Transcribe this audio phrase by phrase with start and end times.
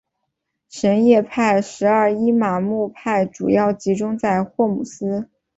[0.67, 5.29] 什叶派十二伊玛目派主要集中在霍姆斯。